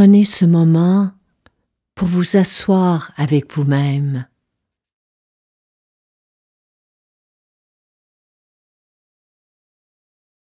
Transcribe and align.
Prenez 0.00 0.24
ce 0.24 0.46
moment 0.46 1.12
pour 1.94 2.08
vous 2.08 2.38
asseoir 2.38 3.12
avec 3.18 3.52
vous-même. 3.52 4.26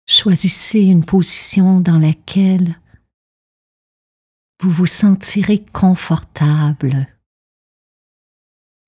Choisissez 0.05 0.81
une 0.81 1.05
position 1.05 1.79
dans 1.81 2.01
laquelle 2.01 2.81
vous 4.61 4.73
vous 4.73 4.87
sentirez 4.87 5.65
confortable, 5.65 7.07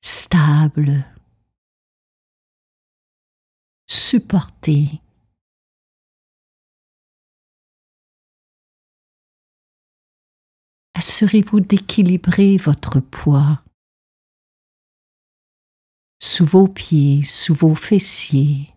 stable, 0.00 1.06
supporté. 3.86 5.00
Assurez-vous 10.98 11.60
d'équilibrer 11.60 12.56
votre 12.56 12.98
poids 12.98 13.62
sous 16.20 16.44
vos 16.44 16.66
pieds, 16.66 17.22
sous 17.22 17.54
vos 17.54 17.76
fessiers. 17.76 18.74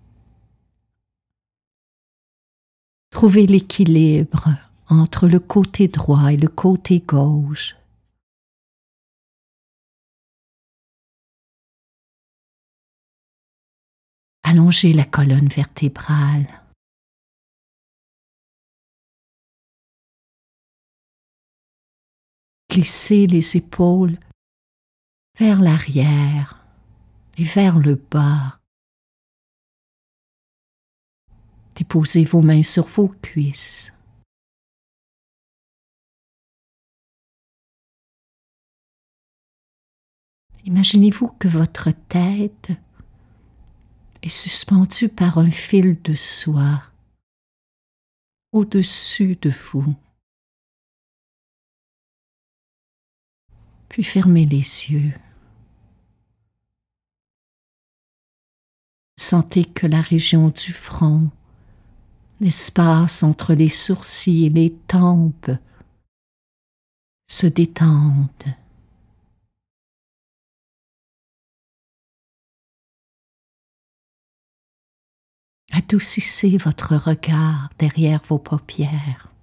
Trouvez 3.10 3.48
l'équilibre 3.48 4.50
entre 4.88 5.28
le 5.28 5.40
côté 5.40 5.88
droit 5.88 6.32
et 6.32 6.38
le 6.38 6.48
côté 6.48 7.00
gauche. 7.00 7.76
Allongez 14.44 14.94
la 14.94 15.06
colonne 15.06 15.48
vertébrale. 15.48 16.61
Glissez 22.72 23.28
les 23.28 23.58
épaules 23.58 24.18
vers 25.38 25.62
l'arrière 25.62 26.66
et 27.38 27.44
vers 27.44 27.78
le 27.78 27.96
bas. 27.96 28.62
Déposez 31.76 32.24
vos 32.24 32.42
mains 32.42 32.64
sur 32.64 32.88
vos 32.88 33.10
cuisses. 33.10 33.94
Imaginez-vous 40.64 41.28
que 41.28 41.50
votre 41.50 41.92
tête 41.92 42.72
est 44.22 44.30
suspendue 44.30 45.10
par 45.10 45.40
un 45.40 45.52
fil 45.52 46.02
de 46.04 46.16
soie 46.16 46.84
au-dessus 48.54 49.36
de 49.42 49.50
vous. 49.50 49.94
Puis 53.92 54.06
fermez 54.06 54.46
les 54.46 54.90
yeux. 54.90 55.12
Sentez 59.18 59.66
que 59.66 59.86
la 59.86 60.00
région 60.00 60.48
du 60.48 60.72
front, 60.72 61.30
l'espace 62.40 63.22
entre 63.22 63.54
les 63.54 63.68
sourcils 63.68 64.46
et 64.46 64.50
les 64.50 64.72
tempes 64.72 65.52
se 67.28 67.48
détendent. 67.48 68.56
Adoucissez 75.72 76.56
votre 76.56 76.96
regard 76.96 77.70
derrière 77.78 78.22
vos 78.24 78.40
paupières, 78.40 79.34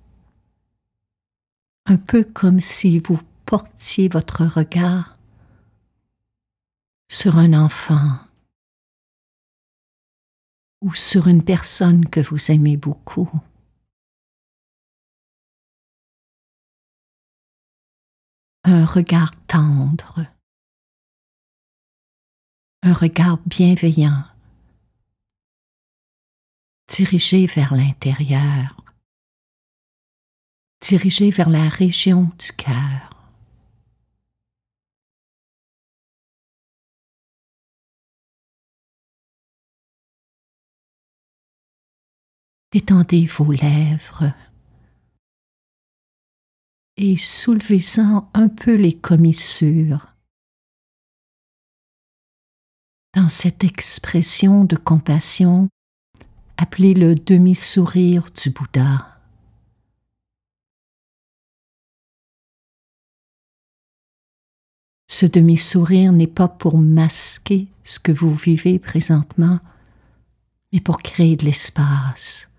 un 1.84 1.98
peu 1.98 2.24
comme 2.24 2.60
si 2.60 2.98
vous 2.98 3.20
portiez 3.48 4.08
votre 4.08 4.44
regard 4.44 5.16
sur 7.10 7.38
un 7.38 7.54
enfant 7.54 8.18
ou 10.82 10.92
sur 10.92 11.28
une 11.28 11.42
personne 11.42 12.06
que 12.10 12.20
vous 12.20 12.50
aimez 12.50 12.76
beaucoup. 12.76 13.30
Un 18.64 18.84
regard 18.84 19.30
tendre, 19.46 20.26
un 22.82 22.92
regard 22.92 23.38
bienveillant 23.46 24.24
dirigez 26.88 27.46
vers 27.46 27.74
l'intérieur, 27.74 28.84
dirigez 30.80 31.30
vers 31.30 31.48
la 31.48 31.68
région 31.68 32.30
du 32.38 32.52
cœur. 32.52 33.07
Détendez 42.70 43.24
vos 43.24 43.50
lèvres 43.50 44.34
et 46.98 47.16
soulevez-en 47.16 48.28
un 48.34 48.48
peu 48.48 48.74
les 48.74 48.92
commissures. 48.92 50.12
Dans 53.14 53.30
cette 53.30 53.64
expression 53.64 54.64
de 54.64 54.76
compassion, 54.76 55.70
appelé 56.58 56.92
le 56.92 57.14
demi-sourire 57.14 58.26
du 58.32 58.50
Bouddha. 58.50 59.18
Ce 65.10 65.24
demi-sourire 65.24 66.12
n'est 66.12 66.26
pas 66.26 66.48
pour 66.48 66.76
masquer 66.76 67.68
ce 67.82 67.98
que 67.98 68.12
vous 68.12 68.34
vivez 68.34 68.78
présentement, 68.78 69.58
mais 70.72 70.80
pour 70.80 70.98
créer 70.98 71.36
de 71.36 71.46
l'espace 71.46 72.50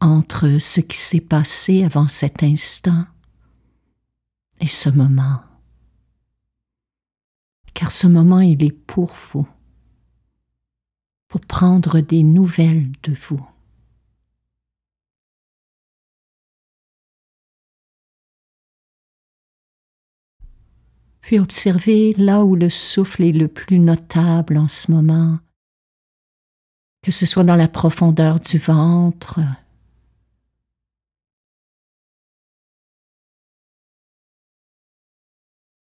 entre 0.00 0.58
ce 0.58 0.80
qui 0.80 0.96
s'est 0.96 1.20
passé 1.20 1.84
avant 1.84 2.08
cet 2.08 2.42
instant 2.42 3.06
et 4.60 4.66
ce 4.66 4.90
moment. 4.90 5.40
Car 7.74 7.90
ce 7.90 8.06
moment, 8.06 8.40
il 8.40 8.64
est 8.64 8.72
pour 8.72 9.12
vous 9.12 9.46
pour 11.28 11.40
prendre 11.40 12.00
des 12.00 12.22
nouvelles 12.22 12.90
de 13.02 13.12
vous. 13.12 13.46
Puis 21.20 21.40
observez 21.40 22.12
là 22.14 22.44
où 22.44 22.54
le 22.54 22.68
souffle 22.68 23.24
est 23.24 23.32
le 23.32 23.48
plus 23.48 23.80
notable 23.80 24.56
en 24.56 24.68
ce 24.68 24.92
moment, 24.92 25.40
que 27.02 27.10
ce 27.10 27.26
soit 27.26 27.42
dans 27.42 27.56
la 27.56 27.66
profondeur 27.66 28.38
du 28.38 28.58
ventre, 28.58 29.40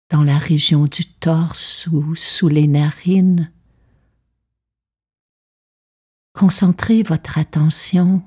dans 0.09 0.23
la 0.23 0.37
région 0.37 0.85
du 0.85 1.05
torse 1.05 1.87
ou 1.87 2.15
sous 2.15 2.47
les 2.47 2.67
narines, 2.67 3.51
Concentrez 6.39 7.03
votre 7.03 7.37
attention 7.37 8.23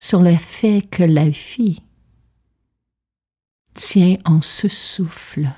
sur 0.00 0.20
le 0.20 0.34
fait 0.34 0.82
que 0.82 1.04
la 1.04 1.28
vie 1.28 1.80
tient 3.74 4.16
en 4.24 4.42
ce 4.42 4.66
souffle, 4.66 5.52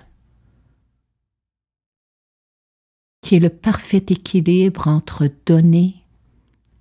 qui 3.22 3.36
est 3.36 3.40
le 3.40 3.48
parfait 3.48 4.04
équilibre 4.10 4.88
entre 4.88 5.30
donner 5.46 6.04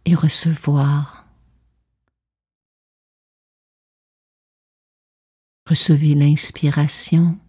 et 0.04 0.16
recevoir. 0.16 1.15
Recevez 5.68 6.14
l'inspiration 6.14 7.40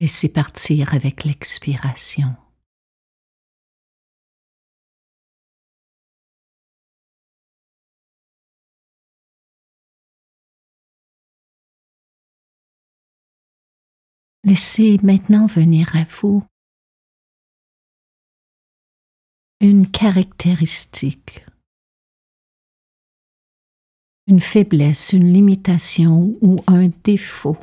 Laissez 0.00 0.28
partir 0.28 0.92
avec 0.92 1.24
l'expiration. 1.24 2.36
Laissez 14.42 14.98
maintenant 15.02 15.46
venir 15.46 15.96
à 15.96 16.04
vous 16.04 16.42
une 19.64 19.90
caractéristique, 19.90 21.42
une 24.26 24.40
faiblesse, 24.40 25.14
une 25.14 25.32
limitation 25.32 26.36
ou 26.42 26.62
un 26.66 26.88
défaut 27.02 27.56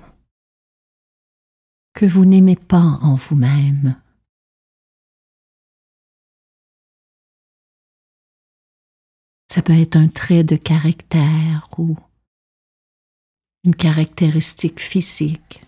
que 1.93 2.07
vous 2.07 2.25
n'aimez 2.25 2.55
pas 2.55 2.97
en 3.03 3.13
vous-même. 3.13 4.01
Ça 9.51 9.61
peut 9.61 9.79
être 9.79 9.95
un 9.95 10.07
trait 10.07 10.43
de 10.43 10.55
caractère 10.55 11.69
ou 11.77 11.95
une 13.63 13.75
caractéristique 13.75 14.79
physique. 14.79 15.61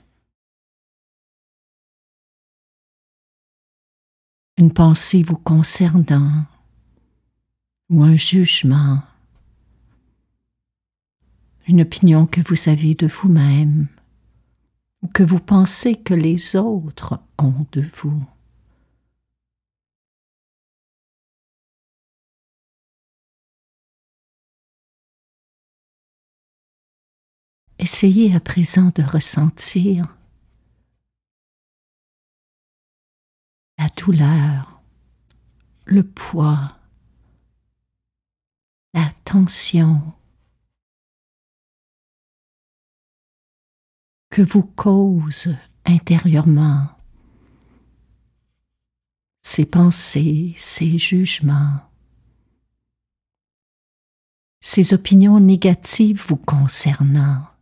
Une 4.58 4.72
pensée 4.72 5.24
vous 5.24 5.38
concernant 5.38 6.46
ou 7.90 8.04
un 8.04 8.16
jugement, 8.16 9.02
une 11.68 11.82
opinion 11.82 12.26
que 12.26 12.42
vous 12.42 12.70
avez 12.70 12.94
de 12.96 13.08
vous-même 13.08 13.88
ou 15.02 15.08
que 15.08 15.24
vous 15.24 15.40
pensez 15.40 15.96
que 15.96 16.14
les 16.14 16.56
autres 16.56 17.20
ont 17.38 17.66
de 17.72 17.82
vous. 17.82 18.24
Essayez 27.80 28.34
à 28.34 28.40
présent 28.40 28.92
de 28.96 29.04
ressentir 29.04 30.16
le 34.12 36.04
poids, 36.04 36.78
la 38.94 39.10
tension 39.24 40.14
que 44.30 44.42
vous 44.42 44.64
cause 44.64 45.56
intérieurement 45.86 46.90
ces 49.44 49.66
pensées, 49.66 50.54
ces 50.56 50.98
jugements, 50.98 51.82
ces 54.62 54.94
opinions 54.94 55.40
négatives 55.40 56.26
vous 56.28 56.38
concernant. 56.38 57.53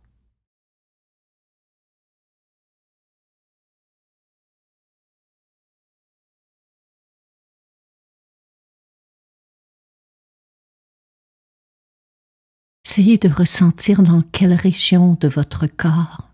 Essayez 12.84 13.16
de 13.16 13.28
ressentir 13.28 14.02
dans 14.02 14.22
quelle 14.22 14.52
région 14.52 15.14
de 15.14 15.28
votre 15.28 15.66
corps 15.66 16.28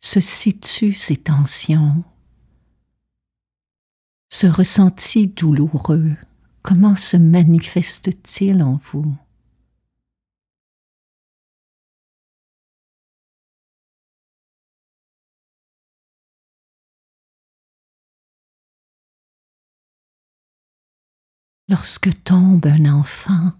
se 0.00 0.20
situent 0.20 0.94
ces 0.94 1.16
tensions, 1.16 2.04
ce 4.30 4.46
ressenti 4.46 5.28
douloureux, 5.28 6.16
comment 6.62 6.96
se 6.96 7.16
manifeste-t-il 7.16 8.62
en 8.62 8.80
vous? 8.92 9.16
Lorsque 21.68 22.22
tombe 22.24 22.66
un 22.66 22.84
enfant, 22.92 23.52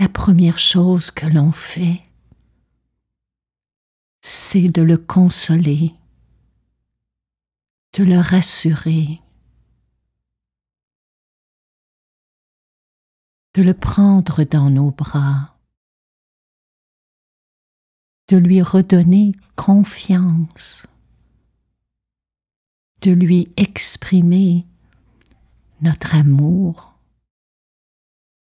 la 0.00 0.08
première 0.08 0.56
chose 0.56 1.10
que 1.10 1.26
l'on 1.26 1.52
fait, 1.52 2.00
c'est 4.22 4.68
de 4.68 4.80
le 4.80 4.96
consoler, 4.96 5.94
de 7.92 8.04
le 8.04 8.18
rassurer, 8.18 9.20
de 13.52 13.62
le 13.62 13.74
prendre 13.74 14.42
dans 14.44 14.70
nos 14.70 14.90
bras, 14.90 15.58
de 18.28 18.38
lui 18.38 18.62
redonner 18.62 19.32
confiance, 19.54 20.86
de 23.02 23.10
lui 23.10 23.52
exprimer 23.58 24.66
notre 25.82 26.14
amour 26.14 26.89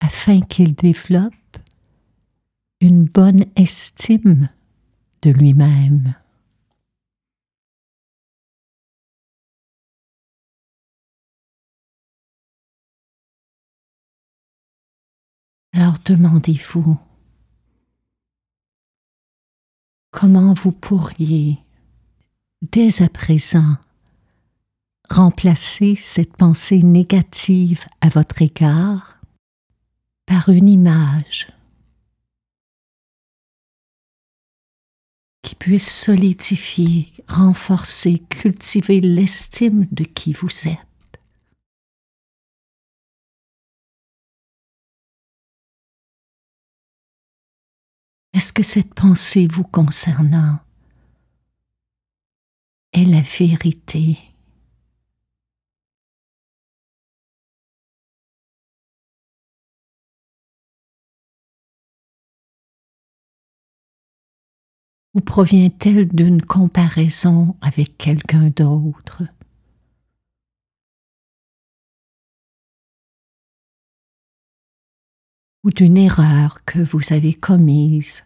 afin 0.02 0.40
qu'il 0.40 0.75
développe 0.75 1.32
une 2.81 3.04
bonne 3.04 3.46
estime 3.54 4.49
de 5.22 5.31
lui-même. 5.31 6.16
Alors 15.72 15.94
demandez-vous 16.04 16.99
comment 20.10 20.52
vous 20.52 20.72
pourriez, 20.72 21.58
dès 22.60 23.02
à 23.02 23.08
présent, 23.08 23.76
remplacer 25.08 25.94
cette 25.94 26.37
pensée 26.37 26.82
négative 26.82 27.84
à 28.00 28.08
votre 28.08 28.43
égard? 28.43 29.21
Par 30.32 30.49
une 30.49 30.67
image 30.67 31.49
qui 35.43 35.55
puisse 35.55 35.93
solidifier, 35.93 37.12
renforcer, 37.29 38.19
cultiver 38.31 39.00
l'estime 39.00 39.87
de 39.93 40.05
qui 40.05 40.32
vous 40.32 40.69
êtes. 40.69 41.20
Est-ce 48.32 48.55
que 48.55 48.62
cette 48.62 48.94
pensée 48.94 49.46
vous 49.46 49.64
concernant 49.64 50.61
est 52.94 53.05
la 53.05 53.20
vérité? 53.20 54.31
Ou 65.14 65.21
provient-elle 65.21 66.09
d'une 66.09 66.42
comparaison 66.42 67.57
avec 67.61 67.99
quelqu'un 67.99 68.49
d'autre? 68.50 69.23
Ou 75.64 75.71
d'une 75.71 75.97
erreur 75.97 76.64
que 76.64 76.81
vous 76.81 77.12
avez 77.12 77.35
commise, 77.35 78.25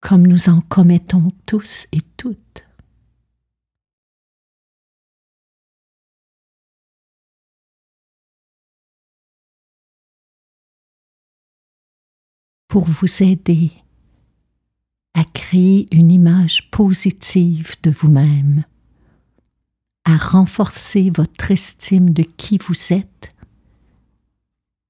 comme 0.00 0.26
nous 0.26 0.48
en 0.50 0.60
commettons 0.60 1.30
tous 1.46 1.86
et 1.92 2.02
toutes? 2.16 2.66
Pour 12.68 12.84
vous 12.84 13.22
aider 13.22 13.72
créer 15.46 15.86
une 15.92 16.10
image 16.10 16.72
positive 16.72 17.76
de 17.84 17.90
vous-même, 17.92 18.64
à 20.04 20.16
renforcer 20.16 21.10
votre 21.10 21.52
estime 21.52 22.10
de 22.10 22.24
qui 22.24 22.58
vous 22.58 22.92
êtes. 22.92 23.28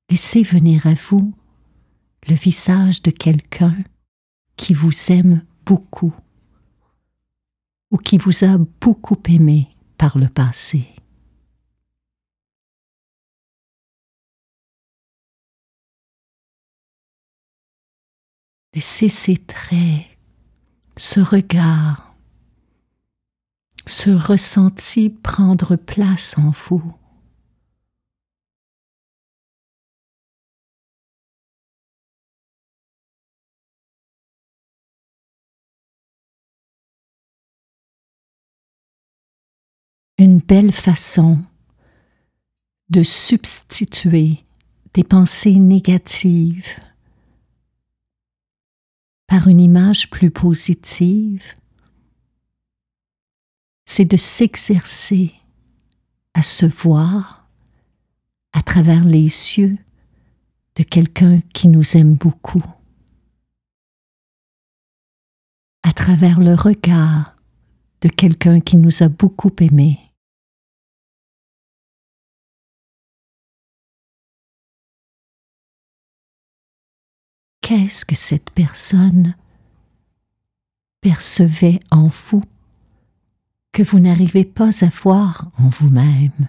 Laissez 0.08 0.42
venir 0.42 0.86
à 0.86 0.94
vous 0.94 1.34
le 2.26 2.34
visage 2.34 3.02
de 3.02 3.10
quelqu'un 3.10 3.76
qui 4.56 4.72
vous 4.72 5.12
aime 5.12 5.44
beaucoup 5.66 6.14
ou 7.90 7.98
qui 7.98 8.16
vous 8.16 8.42
a 8.42 8.56
beaucoup 8.80 9.20
aimé 9.28 9.68
par 9.98 10.16
le 10.16 10.28
passé. 10.28 10.88
Laissez 18.72 19.10
ces 19.10 19.36
traits 19.36 20.15
ce 21.16 21.22
regard, 21.22 22.14
ce 23.86 24.10
ressenti 24.10 25.08
prendre 25.08 25.76
place 25.76 26.36
en 26.36 26.50
vous. 26.50 26.92
Une 40.18 40.40
belle 40.40 40.70
façon 40.70 41.42
de 42.90 43.02
substituer 43.02 44.44
des 44.92 45.02
pensées 45.02 45.56
négatives 45.56 46.78
par 49.26 49.48
une 49.48 49.60
image 49.60 50.10
plus 50.10 50.30
positive, 50.30 51.54
c'est 53.84 54.04
de 54.04 54.16
s'exercer 54.16 55.32
à 56.34 56.42
se 56.42 56.66
voir 56.66 57.48
à 58.52 58.62
travers 58.62 59.04
les 59.04 59.24
yeux 59.24 59.74
de 60.76 60.82
quelqu'un 60.82 61.40
qui 61.54 61.68
nous 61.68 61.96
aime 61.96 62.14
beaucoup, 62.14 62.64
à 65.82 65.92
travers 65.92 66.40
le 66.40 66.54
regard 66.54 67.34
de 68.02 68.08
quelqu'un 68.08 68.60
qui 68.60 68.76
nous 68.76 69.02
a 69.02 69.08
beaucoup 69.08 69.52
aimés. 69.60 70.05
Qu'est-ce 77.66 78.04
que 78.04 78.14
cette 78.14 78.50
personne 78.50 79.34
percevait 81.00 81.80
en 81.90 82.06
vous 82.06 82.40
que 83.72 83.82
vous 83.82 83.98
n'arrivez 83.98 84.44
pas 84.44 84.84
à 84.84 84.88
voir 84.88 85.48
en 85.58 85.68
vous-même? 85.68 86.48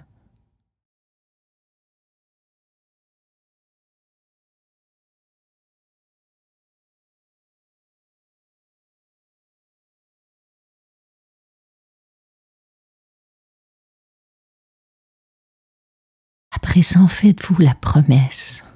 À 16.51 16.59
présent, 16.59 17.07
faites-vous 17.07 17.59
la 17.59 17.73
promesse 17.73 18.66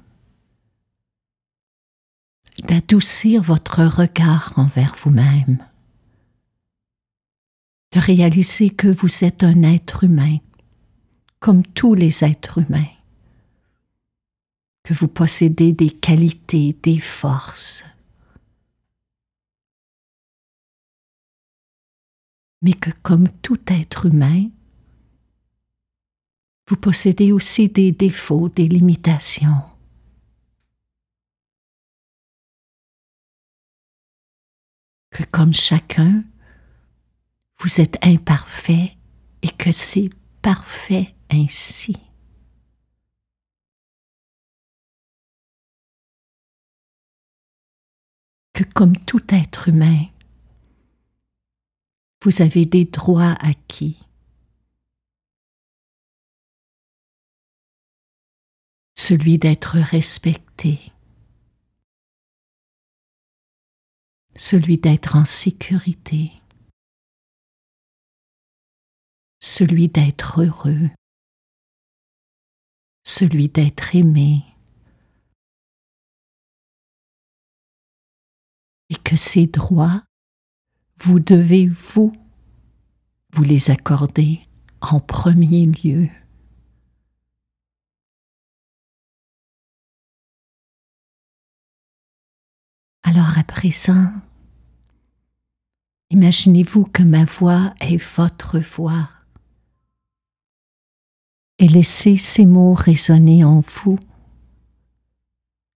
d'adoucir 2.61 3.41
votre 3.41 3.83
regard 3.83 4.53
envers 4.55 4.95
vous-même, 4.95 5.57
de 7.93 7.99
réaliser 7.99 8.69
que 8.69 8.87
vous 8.87 9.23
êtes 9.23 9.43
un 9.43 9.63
être 9.63 10.03
humain, 10.03 10.37
comme 11.39 11.63
tous 11.63 11.93
les 11.93 12.23
êtres 12.23 12.59
humains, 12.59 12.91
que 14.83 14.93
vous 14.93 15.07
possédez 15.07 15.73
des 15.73 15.89
qualités, 15.89 16.77
des 16.81 16.99
forces, 16.99 17.83
mais 22.61 22.73
que 22.73 22.91
comme 23.01 23.27
tout 23.41 23.59
être 23.67 24.05
humain, 24.05 24.49
vous 26.67 26.77
possédez 26.77 27.31
aussi 27.31 27.67
des 27.67 27.91
défauts, 27.91 28.47
des 28.47 28.67
limitations. 28.67 29.70
Que 35.11 35.23
comme 35.23 35.53
chacun, 35.53 36.23
vous 37.59 37.79
êtes 37.79 37.97
imparfait 38.03 38.97
et 39.41 39.49
que 39.49 39.71
c'est 39.71 40.09
parfait 40.41 41.15
ainsi. 41.29 41.95
Que 48.53 48.63
comme 48.63 48.97
tout 48.97 49.23
être 49.29 49.69
humain, 49.69 50.05
vous 52.23 52.41
avez 52.41 52.65
des 52.65 52.85
droits 52.85 53.35
acquis 53.39 53.97
celui 59.01 59.37
d'être 59.37 59.77
respecté, 59.77 60.79
celui 64.35 64.77
d'être 64.77 65.15
en 65.15 65.25
sécurité, 65.25 66.31
celui 69.39 69.89
d'être 69.89 70.41
heureux, 70.41 70.89
celui 73.03 73.49
d'être 73.49 73.95
aimé, 73.95 74.43
et 78.89 78.95
que 78.95 79.15
ces 79.15 79.47
droits, 79.47 80.03
vous 80.97 81.19
devez, 81.19 81.67
vous, 81.67 82.11
vous 83.33 83.43
les 83.43 83.71
accorder 83.71 84.41
en 84.81 84.99
premier 84.99 85.65
lieu. 85.65 86.09
Alors 93.03 93.37
à 93.37 93.43
présent, 93.43 94.11
imaginez-vous 96.11 96.85
que 96.85 97.03
ma 97.03 97.25
voix 97.25 97.73
est 97.79 97.97
votre 97.97 98.59
voix 98.59 99.09
et 101.61 101.67
laissez 101.67 102.17
ces 102.17 102.47
mots 102.47 102.73
résonner 102.73 103.43
en 103.43 103.61
vous. 103.61 103.99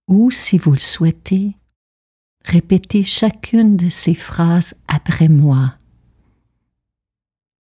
Ou, 0.08 0.32
si 0.32 0.58
vous 0.58 0.72
le 0.72 0.80
souhaitez, 0.80 1.56
répétez 2.44 3.04
chacune 3.04 3.76
de 3.76 3.88
ces 3.88 4.14
phrases 4.14 4.74
après 4.88 5.28
moi. 5.28 5.74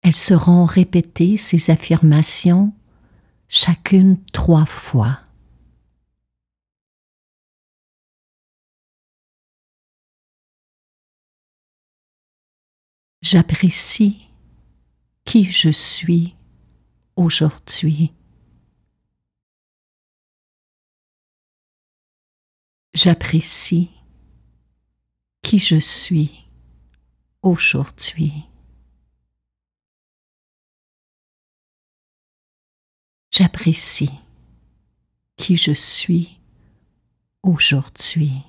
Elles 0.04 0.16
seront 0.16 0.66
répétées, 0.66 1.36
ces 1.36 1.70
affirmations, 1.70 2.74
chacune 3.50 4.18
trois 4.32 4.66
fois. 4.66 5.20
J'apprécie 13.24 14.28
qui 15.24 15.46
je 15.46 15.70
suis 15.70 16.36
aujourd'hui. 17.16 18.12
J'apprécie 22.94 23.90
qui 25.42 25.58
je 25.58 25.80
suis 25.80 26.50
aujourd'hui. 27.42 28.34
J'apprécie 33.32 34.12
qui 35.38 35.56
je 35.56 35.72
suis 35.72 36.42
aujourd'hui. 37.42 38.44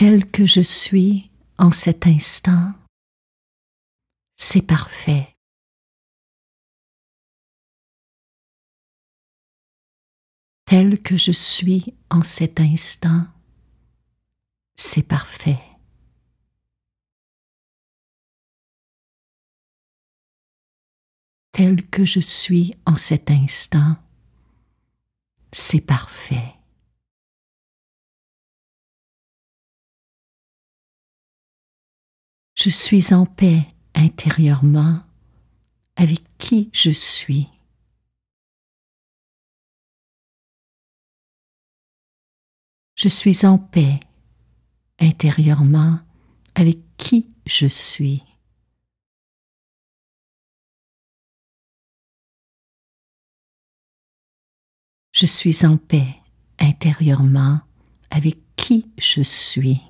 Tel 0.00 0.30
que 0.30 0.46
je 0.46 0.62
suis 0.62 1.30
en 1.58 1.72
cet 1.72 2.06
instant, 2.06 2.72
c'est 4.34 4.62
parfait. 4.62 5.36
Tel 10.64 11.02
que 11.02 11.18
je 11.18 11.32
suis 11.32 11.94
en 12.08 12.22
cet 12.22 12.60
instant, 12.60 13.26
c'est 14.74 15.06
parfait. 15.06 15.62
Tel 21.52 21.86
que 21.90 22.06
je 22.06 22.20
suis 22.20 22.72
en 22.86 22.96
cet 22.96 23.30
instant, 23.30 23.98
c'est 25.52 25.84
parfait. 25.84 26.59
Je 32.62 32.68
suis 32.68 33.14
en 33.14 33.24
paix 33.24 33.66
intérieurement 33.94 35.02
avec 35.96 36.20
qui 36.36 36.68
je 36.74 36.90
suis. 36.90 37.48
Je 42.96 43.08
suis 43.08 43.46
en 43.46 43.56
paix 43.56 43.98
intérieurement 44.98 46.00
avec 46.54 46.76
qui 46.98 47.26
je 47.46 47.66
suis. 47.66 48.22
Je 55.12 55.24
suis 55.24 55.64
en 55.64 55.78
paix 55.78 56.14
intérieurement 56.58 57.60
avec 58.10 58.36
qui 58.54 58.92
je 58.98 59.22
suis. 59.22 59.80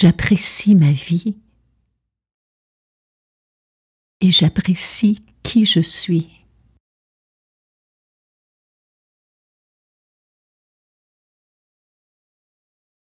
J'apprécie 0.00 0.76
ma 0.76 0.92
vie 0.92 1.36
et 4.20 4.30
j'apprécie 4.30 5.24
qui 5.42 5.64
je 5.64 5.80
suis. 5.80 6.30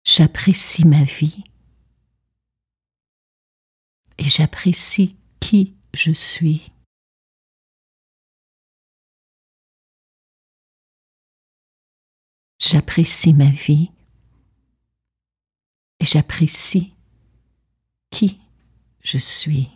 J'apprécie 0.06 0.86
ma 0.86 1.04
vie 1.04 1.44
et 4.16 4.24
j'apprécie 4.24 5.18
qui 5.38 5.76
je 5.92 6.12
suis. 6.12 6.72
J'apprécie 12.58 13.34
ma 13.34 13.50
vie 13.50 13.90
j'apprécie 16.00 16.94
qui 18.10 18.40
je 19.00 19.18
suis. 19.18 19.68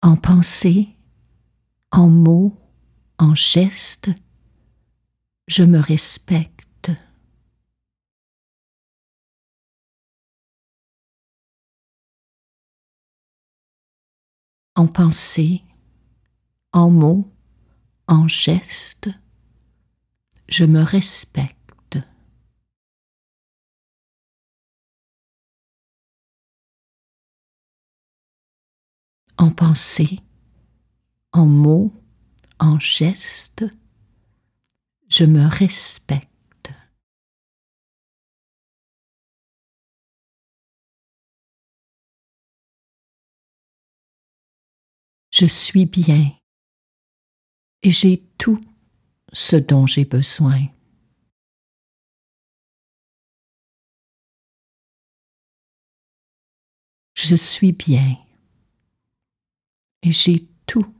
En 0.00 0.16
pensée, 0.16 0.88
en 1.90 2.08
mots, 2.08 2.56
en 3.18 3.34
gestes, 3.34 4.10
je 5.48 5.64
me 5.64 5.78
respecte. 5.78 6.90
En 14.76 14.86
pensée, 14.86 15.64
en 16.72 16.90
mots, 16.90 17.37
en 18.08 18.26
gestes, 18.26 19.10
je 20.48 20.64
me 20.64 20.82
respecte. 20.82 21.98
En 29.36 29.52
pensée, 29.52 30.20
en 31.32 31.46
mots, 31.46 31.92
en 32.58 32.78
gestes, 32.80 33.66
je 35.08 35.24
me 35.24 35.46
respecte. 35.46 36.28
Je 45.30 45.46
suis 45.46 45.86
bien 45.86 46.37
et 47.82 47.90
j'ai 47.90 48.22
tout 48.38 48.60
ce 49.32 49.56
dont 49.56 49.86
j'ai 49.86 50.04
besoin. 50.04 50.66
Je 57.14 57.34
suis 57.34 57.72
bien 57.72 58.16
et 60.02 60.12
j'ai 60.12 60.46
tout 60.66 60.94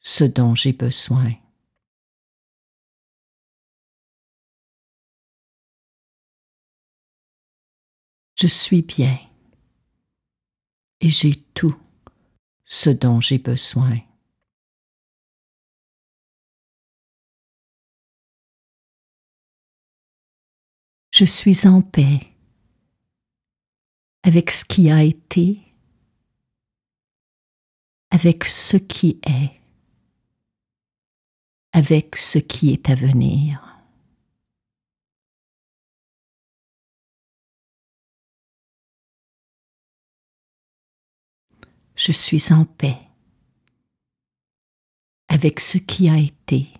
ce 0.00 0.24
dont 0.24 0.54
j'ai 0.54 0.72
besoin. 0.72 1.32
Je 8.36 8.48
suis 8.48 8.82
bien 8.82 9.18
et 11.00 11.08
j'ai 11.08 11.36
tout 11.54 11.74
ce 12.64 12.90
dont 12.90 13.20
j'ai 13.20 13.38
besoin. 13.38 14.00
Je 21.16 21.24
suis 21.24 21.68
en 21.68 21.80
paix 21.80 22.26
avec 24.24 24.50
ce 24.50 24.64
qui 24.64 24.90
a 24.90 25.04
été, 25.04 25.52
avec 28.10 28.42
ce 28.42 28.76
qui 28.76 29.20
est, 29.24 29.60
avec 31.72 32.16
ce 32.16 32.40
qui 32.40 32.72
est 32.72 32.90
à 32.90 32.96
venir. 32.96 33.62
Je 41.94 42.10
suis 42.10 42.52
en 42.52 42.64
paix 42.64 42.98
avec 45.28 45.60
ce 45.60 45.78
qui 45.78 46.08
a 46.08 46.18
été, 46.18 46.74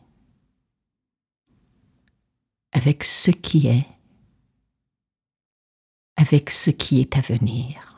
avec 2.73 3.05
ce 3.05 3.31
qui 3.31 3.69
est, 3.69 3.94
avec 6.17 6.51
ce 6.51 6.71
qui 6.71 7.01
est 7.01 7.17
à 7.17 7.21
venir. 7.21 7.95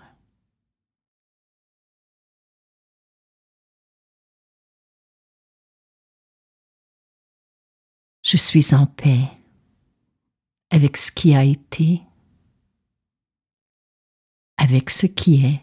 Je 8.22 8.36
suis 8.36 8.74
en 8.74 8.86
paix 8.86 9.20
avec 10.70 10.96
ce 10.96 11.12
qui 11.12 11.34
a 11.34 11.44
été, 11.44 12.02
avec 14.56 14.90
ce 14.90 15.06
qui 15.06 15.44
est, 15.44 15.62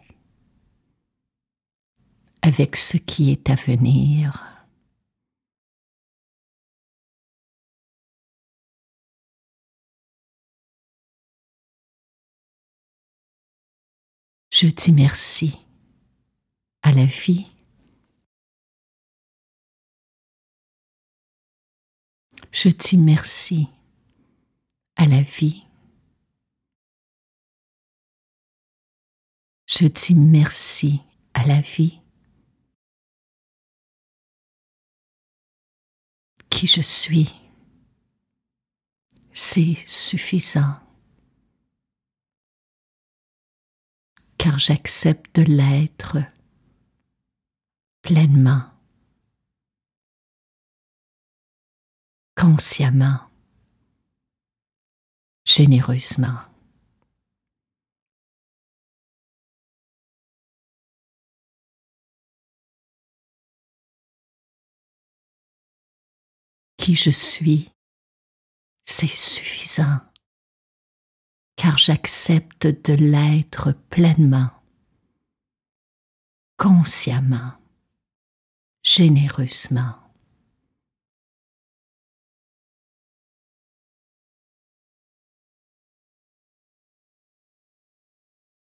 avec 2.42 2.78
ce 2.78 2.96
qui 2.96 3.32
est 3.32 3.50
à 3.50 3.56
venir. 3.56 4.53
Je 14.54 14.68
dis 14.68 14.92
merci 14.92 15.58
à 16.84 16.92
la 16.92 17.06
vie. 17.06 17.48
Je 22.52 22.70
dis 22.70 22.98
merci 22.98 23.68
à 24.96 25.08
la 25.08 25.24
vie. 25.24 25.64
Je 29.66 29.88
dis 29.88 30.14
merci 30.14 31.02
à 31.34 31.48
la 31.48 31.60
vie. 31.60 32.00
Qui 36.52 36.68
je 36.68 36.82
suis, 36.82 37.34
c'est 39.34 39.74
suffisant. 39.74 40.83
Car 44.44 44.60
j'accepte 44.60 45.40
de 45.40 45.44
l'être 45.44 46.18
pleinement, 48.02 48.70
consciemment, 52.36 53.22
généreusement. 55.46 56.40
Qui 66.76 66.96
je 66.96 67.12
suis, 67.12 67.72
c'est 68.84 69.08
suffisant 69.08 70.02
car 71.56 71.78
j'accepte 71.78 72.68
de 72.68 72.94
l'être 72.94 73.74
pleinement, 73.90 74.50
consciemment, 76.58 77.54
généreusement. 78.82 79.96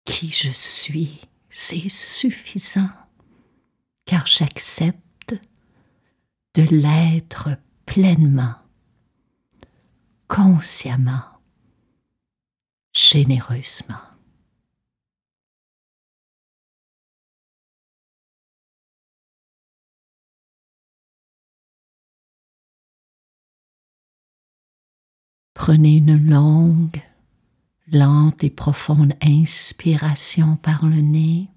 Qui 0.05 0.31
je 0.31 0.49
suis, 0.49 1.21
c'est 1.49 1.89
suffisant, 1.89 2.89
car 4.05 4.25
j'accepte 4.27 5.35
de 6.53 6.63
l'être 6.63 7.49
pleinement, 7.85 8.55
consciemment, 10.27 11.34
généreusement. 12.95 13.95
Prenez 25.53 25.97
une 25.97 26.29
longue, 26.29 27.01
lente 27.87 28.43
et 28.43 28.49
profonde 28.49 29.13
inspiration 29.21 30.57
par 30.57 30.85
le 30.85 31.01
nez. 31.01 31.49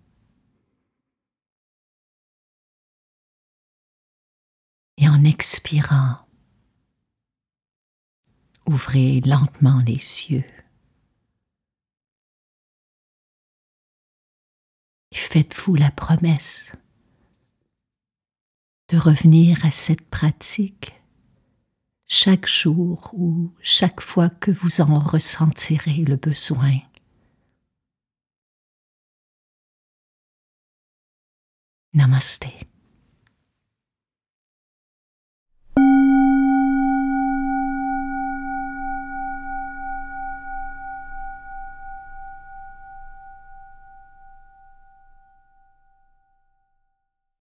Et 4.96 5.08
en 5.08 5.24
expirant, 5.24 6.16
ouvrez 8.66 9.20
lentement 9.20 9.80
les 9.80 9.92
yeux. 10.30 10.44
Faites-vous 15.38 15.76
la 15.76 15.92
promesse 15.92 16.72
de 18.88 18.98
revenir 18.98 19.64
à 19.64 19.70
cette 19.70 20.10
pratique 20.10 21.00
chaque 22.08 22.48
jour 22.48 23.10
ou 23.14 23.52
chaque 23.62 24.00
fois 24.00 24.30
que 24.30 24.50
vous 24.50 24.80
en 24.80 24.98
ressentirez 24.98 26.02
le 26.02 26.16
besoin. 26.16 26.80
Namaste. 31.94 32.48